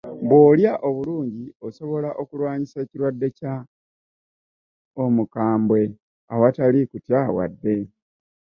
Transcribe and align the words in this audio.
Bw'olya 0.27 0.73
obulungi, 0.87 1.45
osobola 1.67 2.09
okulwanyisa 2.21 2.77
ekirwadde 2.83 3.27
Kya 3.37 3.55
Omukambwe 5.03 5.81
awatali 6.33 6.79
kutya 6.91 7.21
wadde. 7.35 7.75